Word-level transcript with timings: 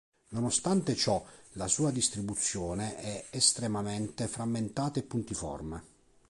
Nonostante 0.29 0.95
ciò 0.95 1.23
la 1.51 1.67
sua 1.67 1.91
distribuzione 1.91 2.95
è 2.97 3.25
estremamente 3.33 4.25
frammentata 4.27 4.97
e 4.99 5.03
puntiforme. 5.03 5.83